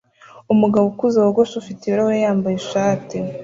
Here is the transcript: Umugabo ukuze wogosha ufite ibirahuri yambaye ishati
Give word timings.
Umugabo 0.53 0.85
ukuze 0.87 1.17
wogosha 1.23 1.55
ufite 1.61 1.81
ibirahuri 1.83 2.23
yambaye 2.25 2.55
ishati 2.57 3.17